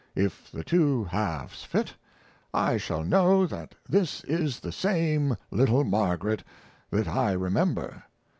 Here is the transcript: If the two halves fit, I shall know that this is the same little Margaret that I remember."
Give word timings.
If 0.15 0.51
the 0.51 0.63
two 0.63 1.03
halves 1.03 1.63
fit, 1.63 1.93
I 2.55 2.77
shall 2.77 3.03
know 3.03 3.45
that 3.45 3.75
this 3.87 4.23
is 4.23 4.59
the 4.59 4.71
same 4.71 5.37
little 5.51 5.83
Margaret 5.83 6.43
that 6.89 7.07
I 7.07 7.33
remember." 7.33 8.01